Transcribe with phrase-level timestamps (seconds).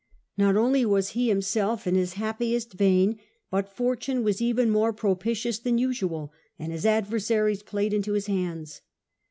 [0.35, 3.19] Not only was he himself in his happiest vein,
[3.51, 8.81] but fortune was even more propitious than usual, and his adversaries played into his hands.